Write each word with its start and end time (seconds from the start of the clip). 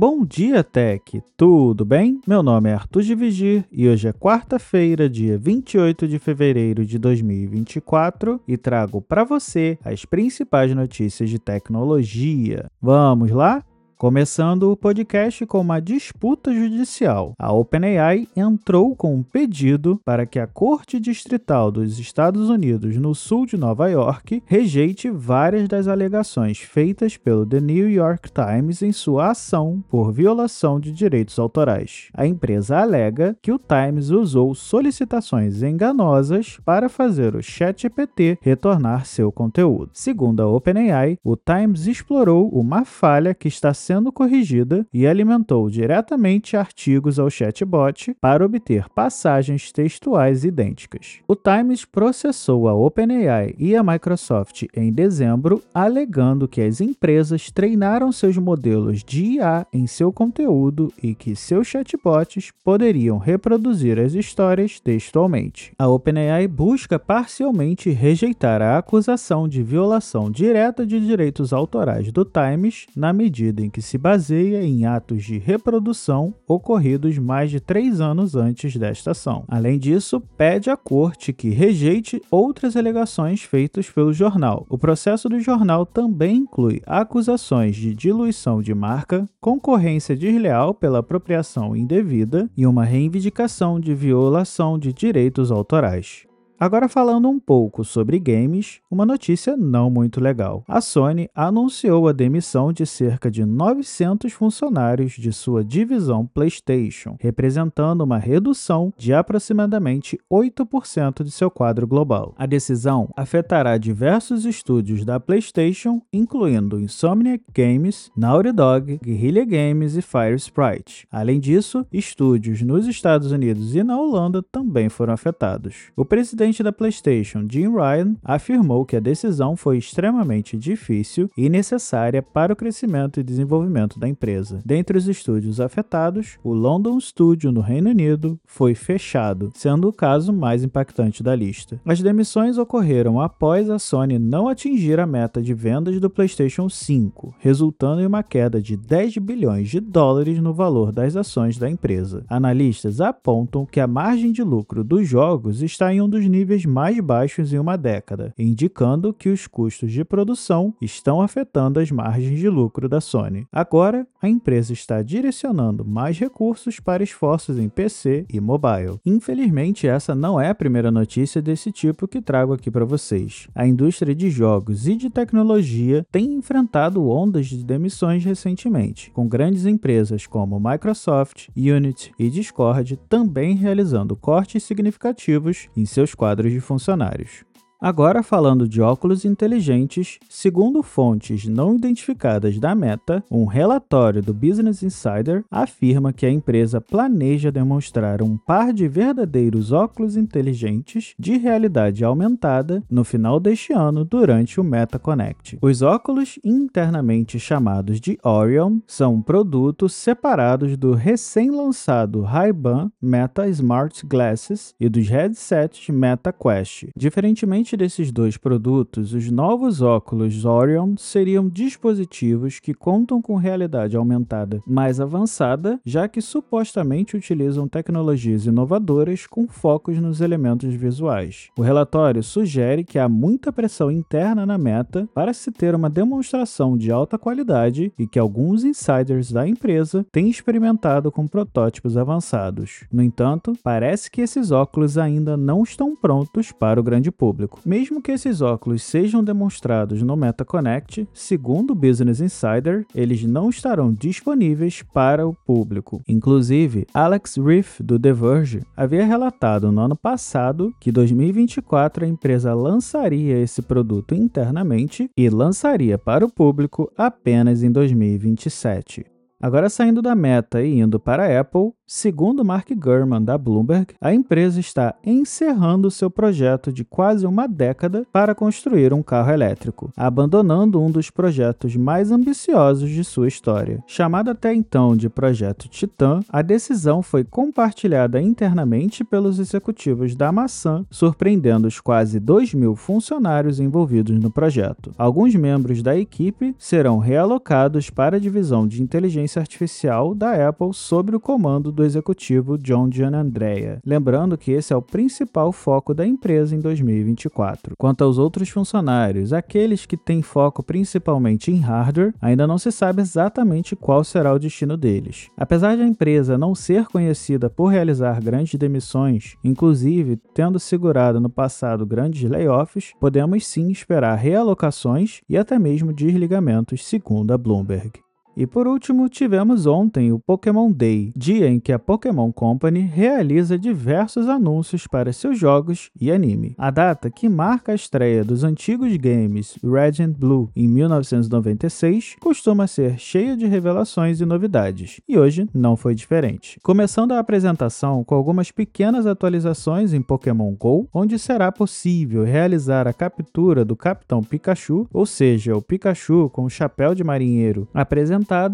Bom 0.00 0.24
dia, 0.24 0.62
Tech! 0.62 1.20
Tudo 1.36 1.84
bem? 1.84 2.20
Meu 2.24 2.40
nome 2.40 2.70
é 2.70 2.72
Arthur 2.72 3.02
de 3.02 3.16
Vigir 3.16 3.64
e 3.72 3.88
hoje 3.88 4.06
é 4.06 4.12
quarta-feira, 4.12 5.10
dia 5.10 5.36
28 5.36 6.06
de 6.06 6.20
fevereiro 6.20 6.86
de 6.86 7.00
2024 7.00 8.40
e 8.46 8.56
trago 8.56 9.02
para 9.02 9.24
você 9.24 9.76
as 9.84 10.04
principais 10.04 10.72
notícias 10.72 11.28
de 11.28 11.40
tecnologia. 11.40 12.70
Vamos 12.80 13.32
lá? 13.32 13.64
Começando 13.98 14.70
o 14.70 14.76
podcast 14.76 15.44
com 15.44 15.60
uma 15.60 15.80
disputa 15.80 16.54
judicial. 16.54 17.32
A 17.36 17.52
OpenAI 17.52 18.28
entrou 18.36 18.94
com 18.94 19.12
um 19.12 19.24
pedido 19.24 20.00
para 20.04 20.24
que 20.24 20.38
a 20.38 20.46
Corte 20.46 21.00
Distrital 21.00 21.72
dos 21.72 21.98
Estados 21.98 22.48
Unidos, 22.48 22.96
no 22.96 23.12
sul 23.12 23.44
de 23.44 23.56
Nova 23.56 23.88
York, 23.88 24.40
rejeite 24.46 25.10
várias 25.10 25.66
das 25.66 25.88
alegações 25.88 26.60
feitas 26.60 27.16
pelo 27.16 27.44
The 27.44 27.60
New 27.60 27.90
York 27.90 28.30
Times 28.30 28.82
em 28.82 28.92
sua 28.92 29.32
ação 29.32 29.82
por 29.90 30.12
violação 30.12 30.78
de 30.78 30.92
direitos 30.92 31.36
autorais. 31.36 32.08
A 32.14 32.24
empresa 32.24 32.78
alega 32.78 33.36
que 33.42 33.50
o 33.50 33.58
Times 33.58 34.10
usou 34.10 34.54
solicitações 34.54 35.60
enganosas 35.60 36.60
para 36.64 36.88
fazer 36.88 37.34
o 37.34 37.42
ChatGPT 37.42 38.38
retornar 38.42 39.06
seu 39.06 39.32
conteúdo. 39.32 39.90
Segundo 39.92 40.40
a 40.40 40.46
OpenAI, 40.46 41.18
o 41.24 41.34
Times 41.36 41.88
explorou 41.88 42.48
uma 42.50 42.84
falha 42.84 43.34
que 43.34 43.48
está 43.48 43.74
sendo 43.88 44.12
corrigida 44.12 44.86
e 44.92 45.06
alimentou 45.06 45.70
diretamente 45.70 46.58
artigos 46.58 47.18
ao 47.18 47.30
chatbot 47.30 48.14
para 48.20 48.44
obter 48.44 48.86
passagens 48.90 49.72
textuais 49.72 50.44
idênticas. 50.44 51.20
O 51.26 51.34
Times 51.34 51.86
processou 51.86 52.68
a 52.68 52.74
OpenAI 52.74 53.54
e 53.58 53.74
a 53.74 53.82
Microsoft 53.82 54.64
em 54.76 54.92
dezembro, 54.92 55.62
alegando 55.72 56.46
que 56.46 56.60
as 56.60 56.82
empresas 56.82 57.50
treinaram 57.50 58.12
seus 58.12 58.36
modelos 58.36 59.02
de 59.02 59.36
IA 59.36 59.66
em 59.72 59.86
seu 59.86 60.12
conteúdo 60.12 60.92
e 61.02 61.14
que 61.14 61.34
seus 61.34 61.66
chatbots 61.66 62.50
poderiam 62.62 63.16
reproduzir 63.16 63.98
as 63.98 64.12
histórias 64.12 64.78
textualmente. 64.78 65.72
A 65.78 65.88
OpenAI 65.88 66.46
busca 66.46 66.98
parcialmente 66.98 67.88
rejeitar 67.88 68.60
a 68.60 68.76
acusação 68.76 69.48
de 69.48 69.62
violação 69.62 70.30
direta 70.30 70.84
de 70.84 71.00
direitos 71.00 71.54
autorais 71.54 72.12
do 72.12 72.22
Times 72.22 72.86
na 72.94 73.14
medida 73.14 73.62
em 73.62 73.70
que 73.70 73.77
que 73.78 73.82
se 73.82 73.96
baseia 73.96 74.60
em 74.60 74.86
atos 74.86 75.22
de 75.22 75.38
reprodução 75.38 76.34
ocorridos 76.48 77.16
mais 77.16 77.48
de 77.48 77.60
três 77.60 78.00
anos 78.00 78.34
antes 78.34 78.76
desta 78.76 79.12
ação. 79.12 79.44
Além 79.46 79.78
disso, 79.78 80.20
pede 80.36 80.68
à 80.68 80.76
corte 80.76 81.32
que 81.32 81.50
rejeite 81.50 82.20
outras 82.28 82.76
alegações 82.76 83.42
feitas 83.42 83.88
pelo 83.88 84.12
jornal. 84.12 84.66
O 84.68 84.76
processo 84.76 85.28
do 85.28 85.38
jornal 85.38 85.86
também 85.86 86.38
inclui 86.38 86.82
acusações 86.84 87.76
de 87.76 87.94
diluição 87.94 88.60
de 88.60 88.74
marca, 88.74 89.28
concorrência 89.40 90.16
desleal 90.16 90.74
pela 90.74 90.98
apropriação 90.98 91.76
indevida 91.76 92.50
e 92.56 92.66
uma 92.66 92.84
reivindicação 92.84 93.78
de 93.78 93.94
violação 93.94 94.76
de 94.76 94.92
direitos 94.92 95.52
autorais. 95.52 96.27
Agora 96.60 96.88
falando 96.88 97.28
um 97.28 97.38
pouco 97.38 97.84
sobre 97.84 98.18
games, 98.18 98.80
uma 98.90 99.06
notícia 99.06 99.56
não 99.56 99.88
muito 99.88 100.20
legal. 100.20 100.64
A 100.66 100.80
Sony 100.80 101.30
anunciou 101.32 102.08
a 102.08 102.12
demissão 102.12 102.72
de 102.72 102.84
cerca 102.84 103.30
de 103.30 103.44
900 103.44 104.32
funcionários 104.32 105.12
de 105.12 105.32
sua 105.32 105.62
divisão 105.62 106.26
PlayStation, 106.26 107.16
representando 107.20 108.00
uma 108.00 108.18
redução 108.18 108.92
de 108.96 109.14
aproximadamente 109.14 110.18
8% 110.28 111.22
de 111.22 111.30
seu 111.30 111.48
quadro 111.48 111.86
global. 111.86 112.34
A 112.36 112.44
decisão 112.44 113.08
afetará 113.16 113.78
diversos 113.78 114.44
estúdios 114.44 115.04
da 115.04 115.20
PlayStation, 115.20 116.02
incluindo 116.12 116.80
Insomniac 116.80 117.44
Games, 117.54 118.10
Naughty 118.16 118.50
Dog, 118.50 118.98
Guerrilla 119.00 119.44
Games 119.44 119.96
e 119.96 120.02
Fire 120.02 120.34
Sprite. 120.34 121.06
Além 121.08 121.38
disso, 121.38 121.86
estúdios 121.92 122.62
nos 122.62 122.88
Estados 122.88 123.30
Unidos 123.30 123.76
e 123.76 123.84
na 123.84 123.96
Holanda 123.96 124.42
também 124.42 124.88
foram 124.88 125.14
afetados. 125.14 125.92
O 125.96 126.04
presidente 126.04 126.47
presidente 126.48 126.62
da 126.62 126.72
PlayStation, 126.72 127.46
Jim 127.48 127.68
Ryan, 127.68 128.16
afirmou 128.24 128.84
que 128.86 128.96
a 128.96 129.00
decisão 129.00 129.54
foi 129.54 129.76
extremamente 129.76 130.56
difícil 130.56 131.30
e 131.36 131.48
necessária 131.48 132.22
para 132.22 132.52
o 132.52 132.56
crescimento 132.56 133.20
e 133.20 133.22
desenvolvimento 133.22 133.98
da 133.98 134.08
empresa. 134.08 134.62
Dentre 134.64 134.96
os 134.96 135.06
estúdios 135.06 135.60
afetados, 135.60 136.38
o 136.42 136.52
London 136.54 136.98
Studio 137.00 137.52
no 137.52 137.60
Reino 137.60 137.90
Unido 137.90 138.38
foi 138.46 138.74
fechado, 138.74 139.52
sendo 139.54 139.88
o 139.88 139.92
caso 139.92 140.32
mais 140.32 140.64
impactante 140.64 141.22
da 141.22 141.34
lista. 141.34 141.80
As 141.84 142.00
demissões 142.00 142.56
ocorreram 142.56 143.20
após 143.20 143.68
a 143.68 143.78
Sony 143.78 144.18
não 144.18 144.48
atingir 144.48 144.98
a 144.98 145.06
meta 145.06 145.42
de 145.42 145.52
vendas 145.52 146.00
do 146.00 146.08
PlayStation 146.08 146.68
5, 146.68 147.34
resultando 147.38 148.00
em 148.00 148.06
uma 148.06 148.22
queda 148.22 148.60
de 148.60 148.76
10 148.76 149.18
bilhões 149.18 149.68
de 149.68 149.80
dólares 149.80 150.40
no 150.40 150.54
valor 150.54 150.92
das 150.92 151.14
ações 151.14 151.58
da 151.58 151.68
empresa. 151.68 152.24
Analistas 152.28 153.00
apontam 153.00 153.66
que 153.66 153.80
a 153.80 153.86
margem 153.86 154.32
de 154.32 154.42
lucro 154.42 154.82
dos 154.82 155.06
jogos 155.06 155.62
está 155.62 155.92
em 155.92 156.00
um 156.00 156.08
dos 156.08 156.24
níveis 156.24 156.37
níveis 156.38 156.64
mais 156.64 156.98
baixos 157.00 157.52
em 157.52 157.58
uma 157.58 157.76
década, 157.76 158.32
indicando 158.38 159.12
que 159.12 159.28
os 159.28 159.48
custos 159.48 159.90
de 159.90 160.04
produção 160.04 160.72
estão 160.80 161.20
afetando 161.20 161.80
as 161.80 161.90
margens 161.90 162.38
de 162.38 162.48
lucro 162.48 162.88
da 162.88 163.00
Sony. 163.00 163.46
Agora, 163.52 164.06
a 164.22 164.28
empresa 164.28 164.72
está 164.72 165.02
direcionando 165.02 165.84
mais 165.84 166.18
recursos 166.18 166.78
para 166.78 167.02
esforços 167.02 167.58
em 167.58 167.68
PC 167.68 168.24
e 168.32 168.40
mobile. 168.40 169.00
Infelizmente, 169.04 169.86
essa 169.88 170.14
não 170.14 170.40
é 170.40 170.48
a 170.48 170.54
primeira 170.54 170.90
notícia 170.92 171.42
desse 171.42 171.72
tipo 171.72 172.06
que 172.06 172.22
trago 172.22 172.52
aqui 172.52 172.70
para 172.70 172.84
vocês. 172.84 173.48
A 173.54 173.66
indústria 173.66 174.14
de 174.14 174.30
jogos 174.30 174.86
e 174.86 174.94
de 174.94 175.10
tecnologia 175.10 176.06
tem 176.12 176.34
enfrentado 176.34 177.08
ondas 177.08 177.46
de 177.46 177.64
demissões 177.64 178.24
recentemente, 178.24 179.10
com 179.10 179.26
grandes 179.26 179.66
empresas 179.66 180.26
como 180.26 180.60
Microsoft, 180.60 181.48
Unity 181.56 182.12
e 182.18 182.30
Discord 182.30 182.96
também 183.08 183.56
realizando 183.56 184.14
cortes 184.14 184.62
significativos 184.62 185.68
em 185.76 185.84
seus 185.84 186.14
quadros 186.14 186.27
quadros 186.28 186.52
de 186.52 186.60
funcionários. 186.60 187.47
Agora, 187.80 188.24
falando 188.24 188.68
de 188.68 188.82
óculos 188.82 189.24
inteligentes, 189.24 190.18
segundo 190.28 190.82
fontes 190.82 191.46
não 191.46 191.76
identificadas 191.76 192.58
da 192.58 192.74
Meta, 192.74 193.22
um 193.30 193.44
relatório 193.44 194.20
do 194.20 194.34
Business 194.34 194.82
Insider 194.82 195.44
afirma 195.48 196.12
que 196.12 196.26
a 196.26 196.30
empresa 196.30 196.80
planeja 196.80 197.52
demonstrar 197.52 198.20
um 198.20 198.36
par 198.36 198.72
de 198.72 198.88
verdadeiros 198.88 199.70
óculos 199.70 200.16
inteligentes 200.16 201.14
de 201.16 201.36
realidade 201.36 202.04
aumentada 202.04 202.82
no 202.90 203.04
final 203.04 203.38
deste 203.38 203.72
ano 203.72 204.04
durante 204.04 204.60
o 204.60 204.64
Meta 204.64 204.98
Connect. 204.98 205.58
Os 205.62 205.80
óculos, 205.80 206.36
internamente 206.44 207.38
chamados 207.38 208.00
de 208.00 208.18
Orion, 208.24 208.80
são 208.88 209.22
produtos 209.22 209.94
separados 209.94 210.76
do 210.76 210.94
recém-lançado 210.94 212.22
Ray-Ban 212.22 212.90
Meta 213.00 213.48
Smart 213.48 214.04
Glasses 214.04 214.74
e 214.80 214.88
dos 214.88 215.08
headsets 215.08 215.88
Meta 215.90 216.32
Quest. 216.32 216.88
Diferentemente 216.96 217.67
Diferente 217.68 217.76
desses 217.76 218.10
dois 218.10 218.38
produtos, 218.38 219.12
os 219.12 219.30
novos 219.30 219.82
óculos 219.82 220.46
Orion 220.46 220.94
seriam 220.96 221.48
dispositivos 221.48 222.58
que 222.58 222.72
contam 222.72 223.20
com 223.20 223.36
realidade 223.36 223.94
aumentada 223.94 224.60
mais 224.66 225.00
avançada, 225.00 225.78
já 225.84 226.08
que 226.08 226.22
supostamente 226.22 227.14
utilizam 227.14 227.68
tecnologias 227.68 228.46
inovadoras 228.46 229.26
com 229.26 229.46
focos 229.46 229.98
nos 229.98 230.22
elementos 230.22 230.72
visuais. 230.72 231.50
O 231.58 231.62
relatório 231.62 232.22
sugere 232.22 232.84
que 232.84 232.98
há 232.98 233.06
muita 233.06 233.52
pressão 233.52 233.90
interna 233.90 234.46
na 234.46 234.56
meta 234.56 235.06
para 235.12 235.34
se 235.34 235.52
ter 235.52 235.74
uma 235.74 235.90
demonstração 235.90 236.74
de 236.74 236.90
alta 236.90 237.18
qualidade 237.18 237.92
e 237.98 238.06
que 238.06 238.18
alguns 238.18 238.64
insiders 238.64 239.30
da 239.30 239.46
empresa 239.46 240.06
têm 240.10 240.30
experimentado 240.30 241.12
com 241.12 241.26
protótipos 241.26 241.98
avançados. 241.98 242.84
No 242.90 243.02
entanto, 243.02 243.52
parece 243.62 244.10
que 244.10 244.22
esses 244.22 244.50
óculos 244.50 244.96
ainda 244.96 245.36
não 245.36 245.62
estão 245.62 245.94
prontos 245.94 246.50
para 246.50 246.80
o 246.80 246.82
grande 246.82 247.10
público. 247.10 247.57
Mesmo 247.64 248.00
que 248.00 248.12
esses 248.12 248.40
óculos 248.40 248.82
sejam 248.82 249.22
demonstrados 249.22 250.02
no 250.02 250.16
MetaConnect, 250.16 251.08
segundo 251.12 251.72
o 251.72 251.74
Business 251.74 252.20
Insider, 252.20 252.86
eles 252.94 253.24
não 253.24 253.50
estarão 253.50 253.92
disponíveis 253.92 254.82
para 254.82 255.26
o 255.26 255.34
público. 255.34 256.02
Inclusive, 256.08 256.86
Alex 256.94 257.36
Riff, 257.36 257.82
do 257.82 257.98
The 257.98 258.12
Verge, 258.12 258.62
havia 258.76 259.04
relatado 259.04 259.70
no 259.70 259.80
ano 259.80 259.96
passado 259.96 260.72
que 260.80 260.92
2024 260.92 262.04
a 262.04 262.08
empresa 262.08 262.54
lançaria 262.54 263.38
esse 263.38 263.62
produto 263.62 264.14
internamente 264.14 265.10
e 265.16 265.28
lançaria 265.28 265.98
para 265.98 266.24
o 266.24 266.32
público 266.32 266.90
apenas 266.96 267.62
em 267.62 267.70
2027. 267.70 269.04
Agora 269.40 269.70
saindo 269.70 270.02
da 270.02 270.16
Meta 270.16 270.62
e 270.62 270.80
indo 270.80 270.98
para 270.98 271.24
a 271.24 271.40
Apple, 271.40 271.70
segundo 271.88 272.44
Mark 272.44 272.68
Gurman 272.76 273.22
da 273.22 273.38
Bloomberg, 273.38 273.94
a 273.98 274.12
empresa 274.12 274.60
está 274.60 274.94
encerrando 275.02 275.90
seu 275.90 276.10
projeto 276.10 276.70
de 276.70 276.84
quase 276.84 277.26
uma 277.26 277.48
década 277.48 278.06
para 278.12 278.34
construir 278.34 278.92
um 278.92 279.02
carro 279.02 279.32
elétrico, 279.32 279.90
abandonando 279.96 280.82
um 280.82 280.90
dos 280.90 281.08
projetos 281.08 281.74
mais 281.76 282.12
ambiciosos 282.12 282.90
de 282.90 283.02
sua 283.02 283.26
história. 283.26 283.82
Chamado 283.86 284.30
até 284.30 284.52
então 284.52 284.94
de 284.94 285.08
Projeto 285.08 285.66
Titan, 285.66 286.20
a 286.28 286.42
decisão 286.42 287.00
foi 287.00 287.24
compartilhada 287.24 288.20
internamente 288.20 289.02
pelos 289.02 289.38
executivos 289.38 290.14
da 290.14 290.30
maçã, 290.30 290.84
surpreendendo 290.90 291.66
os 291.66 291.80
quase 291.80 292.20
2 292.20 292.52
mil 292.52 292.76
funcionários 292.76 293.58
envolvidos 293.60 294.18
no 294.18 294.30
projeto. 294.30 294.92
Alguns 294.98 295.34
membros 295.34 295.82
da 295.82 295.96
equipe 295.96 296.54
serão 296.58 296.98
realocados 296.98 297.88
para 297.88 298.18
a 298.18 298.20
divisão 298.20 298.68
de 298.68 298.82
inteligência 298.82 299.40
artificial 299.40 300.14
da 300.14 300.48
Apple 300.48 300.74
sob 300.74 301.16
o 301.16 301.20
comando 301.20 301.77
do 301.78 301.84
executivo 301.84 302.58
John 302.58 302.90
Gianandrea. 302.90 303.80
Lembrando 303.86 304.36
que 304.36 304.50
esse 304.50 304.72
é 304.72 304.76
o 304.76 304.82
principal 304.82 305.52
foco 305.52 305.94
da 305.94 306.04
empresa 306.04 306.56
em 306.56 306.60
2024. 306.60 307.76
Quanto 307.78 308.02
aos 308.02 308.18
outros 308.18 308.48
funcionários, 308.48 309.32
aqueles 309.32 309.86
que 309.86 309.96
têm 309.96 310.20
foco 310.20 310.60
principalmente 310.60 311.52
em 311.52 311.60
hardware, 311.60 312.12
ainda 312.20 312.48
não 312.48 312.58
se 312.58 312.72
sabe 312.72 313.00
exatamente 313.00 313.76
qual 313.76 314.02
será 314.02 314.34
o 314.34 314.40
destino 314.40 314.76
deles. 314.76 315.28
Apesar 315.36 315.76
de 315.76 315.82
a 315.82 315.86
empresa 315.86 316.36
não 316.36 316.52
ser 316.52 316.86
conhecida 316.86 317.48
por 317.48 317.68
realizar 317.68 318.20
grandes 318.20 318.58
demissões, 318.58 319.36
inclusive 319.44 320.18
tendo 320.34 320.58
segurado 320.58 321.20
no 321.20 321.30
passado 321.30 321.86
grandes 321.86 322.28
layoffs, 322.28 322.92
podemos 322.98 323.46
sim 323.46 323.70
esperar 323.70 324.16
realocações 324.16 325.20
e 325.28 325.38
até 325.38 325.60
mesmo 325.60 325.92
desligamentos, 325.92 326.84
segundo 326.84 327.32
a 327.32 327.38
Bloomberg. 327.38 328.07
E 328.38 328.46
por 328.46 328.68
último, 328.68 329.08
tivemos 329.08 329.66
ontem 329.66 330.12
o 330.12 330.20
Pokémon 330.20 330.70
Day, 330.70 331.12
dia 331.16 331.48
em 331.48 331.58
que 331.58 331.72
a 331.72 331.78
Pokémon 331.78 332.30
Company 332.30 332.82
realiza 332.82 333.58
diversos 333.58 334.28
anúncios 334.28 334.86
para 334.86 335.12
seus 335.12 335.36
jogos 335.36 335.90
e 336.00 336.12
anime. 336.12 336.54
A 336.56 336.70
data 336.70 337.10
que 337.10 337.28
marca 337.28 337.72
a 337.72 337.74
estreia 337.74 338.22
dos 338.22 338.44
antigos 338.44 338.96
games 338.96 339.58
Red 339.60 340.04
and 340.04 340.12
Blue 340.12 340.52
em 340.54 340.68
1996 340.68 342.14
costuma 342.20 342.68
ser 342.68 342.96
cheia 342.96 343.36
de 343.36 343.44
revelações 343.44 344.20
e 344.20 344.24
novidades, 344.24 345.00
e 345.08 345.18
hoje 345.18 345.48
não 345.52 345.76
foi 345.76 345.96
diferente. 345.96 346.60
Começando 346.62 347.10
a 347.10 347.18
apresentação 347.18 348.04
com 348.04 348.14
algumas 348.14 348.52
pequenas 348.52 349.04
atualizações 349.04 349.92
em 349.92 350.00
Pokémon 350.00 350.54
GO, 350.54 350.88
onde 350.94 351.18
será 351.18 351.50
possível 351.50 352.22
realizar 352.22 352.86
a 352.86 352.92
captura 352.92 353.64
do 353.64 353.74
Capitão 353.74 354.22
Pikachu, 354.22 354.86
ou 354.92 355.04
seja, 355.04 355.56
o 355.56 355.60
Pikachu 355.60 356.30
com 356.30 356.44
o 356.44 356.50
chapéu 356.50 356.94
de 356.94 357.02
marinheiro 357.02 357.66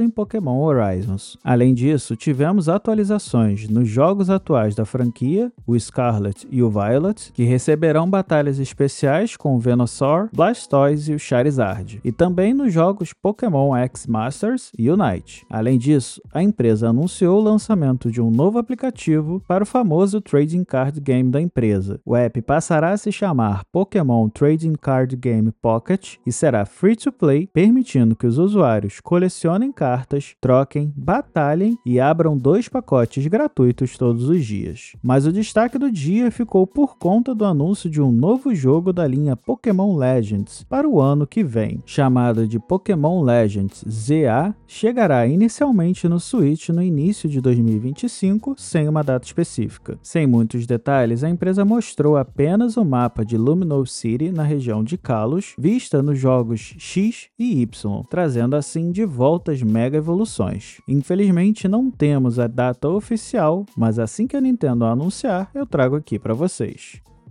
em 0.00 0.08
Pokémon 0.08 0.60
Horizons. 0.60 1.36
Além 1.42 1.74
disso, 1.74 2.14
tivemos 2.14 2.68
atualizações 2.68 3.68
nos 3.68 3.88
jogos 3.88 4.30
atuais 4.30 4.74
da 4.74 4.84
franquia, 4.84 5.52
o 5.66 5.78
Scarlet 5.78 6.46
e 6.48 6.62
o 6.62 6.70
Violet, 6.70 7.32
que 7.32 7.42
receberão 7.42 8.08
batalhas 8.08 8.60
especiais 8.60 9.36
com 9.36 9.56
o 9.56 9.58
Venusaur, 9.58 10.28
Blastoise 10.32 11.10
e 11.10 11.14
o 11.16 11.18
Charizard, 11.18 12.00
e 12.04 12.12
também 12.12 12.54
nos 12.54 12.72
jogos 12.72 13.12
Pokémon 13.12 13.74
X 13.74 14.06
Masters 14.06 14.70
e 14.78 14.88
Unite. 14.88 15.44
Além 15.50 15.76
disso, 15.76 16.22
a 16.32 16.40
empresa 16.40 16.90
anunciou 16.90 17.40
o 17.40 17.42
lançamento 17.42 18.12
de 18.12 18.20
um 18.20 18.30
novo 18.30 18.58
aplicativo 18.58 19.42
para 19.48 19.64
o 19.64 19.66
famoso 19.66 20.20
Trading 20.20 20.62
Card 20.64 21.00
Game 21.00 21.30
da 21.30 21.40
empresa. 21.40 22.00
O 22.04 22.14
app 22.14 22.40
passará 22.42 22.92
a 22.92 22.96
se 22.96 23.10
chamar 23.10 23.64
Pokémon 23.72 24.28
Trading 24.28 24.74
Card 24.74 25.16
Game 25.16 25.50
Pocket 25.60 26.16
e 26.24 26.30
será 26.30 26.64
free 26.64 26.94
to 26.94 27.10
play, 27.10 27.48
permitindo 27.52 28.14
que 28.14 28.26
os 28.26 28.38
usuários 28.38 29.00
colecionem 29.00 29.63
colecionem 29.64 29.72
cartas, 29.72 30.34
troquem, 30.40 30.93
batalhem 30.96 31.78
e 31.84 31.99
abram 31.99 32.37
dois 32.37 32.69
pacotes 32.69 33.26
gratuitos 33.26 33.96
todos 33.96 34.28
os 34.28 34.44
dias. 34.44 34.93
Mas 35.02 35.26
o 35.26 35.32
destaque 35.32 35.78
do 35.78 35.90
dia 35.90 36.31
ficou 36.31 36.66
por 36.66 36.96
conta 36.96 37.34
do 37.34 37.44
anúncio 37.44 37.88
de 37.88 38.00
um 38.00 38.12
novo 38.12 38.55
jogo 38.55 38.93
da 38.93 39.06
linha 39.06 39.37
Pokémon 39.37 39.96
Legends 39.96 40.64
para 40.64 40.88
o 40.88 41.00
ano 41.00 41.26
que 41.26 41.43
vem, 41.43 41.82
chamado 41.87 42.46
de 42.46 42.58
Pokémon 42.58 43.22
Legends 43.22 43.84
ZA, 43.88 44.55
chegará 44.66 45.26
inicialmente 45.26 46.08
no 46.08 46.20
Switch 46.20 46.69
no 46.69 46.82
início 46.82 47.28
de 47.28 47.40
2025, 47.40 48.55
sem 48.58 48.88
uma 48.88 49.02
data 49.02 49.26
específica. 49.26 49.99
Sem 50.02 50.26
muitos 50.26 50.67
detalhes, 50.67 51.25
a 51.25 51.31
empresa 51.31 51.64
mostrou 51.64 52.17
apenas 52.17 52.76
o 52.76 52.84
mapa 52.84 53.25
de 53.25 53.37
Luminous 53.37 53.93
City 53.93 54.31
na 54.31 54.43
região 54.43 54.82
de 54.82 54.99
Kalos, 54.99 55.55
vista 55.58 56.02
nos 56.02 56.19
jogos 56.19 56.75
X 56.78 57.28
e 57.38 57.62
Y, 57.62 58.05
trazendo 58.10 58.56
assim 58.56 58.90
de 58.90 59.05
volta 59.05 59.53
essas 59.54 59.62
mega 59.62 59.96
evoluções. 59.96 60.80
Infelizmente 60.86 61.68
não 61.68 61.90
temos 61.90 62.38
a 62.38 62.46
data 62.46 62.88
oficial, 62.88 63.64
mas 63.76 63.98
assim 63.98 64.26
que 64.26 64.36
a 64.36 64.40
Nintendo 64.40 64.84
anunciar, 64.84 65.50
eu 65.54 65.64
trago 65.64 65.96
aqui 65.96 66.18
para 66.18 66.34
vocês. 66.34 67.00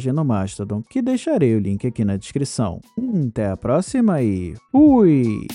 mensagem 0.00 0.12
no 0.12 0.24
Mastodon, 0.24 0.82
que 0.82 1.02
deixarei 1.02 1.54
o 1.54 1.60
link 1.60 1.86
aqui 1.86 2.04
na 2.04 2.16
descrição. 2.16 2.80
Até 3.28 3.50
a 3.50 3.56
próxima 3.56 4.22
e 4.22 4.54
fui! 4.72 5.46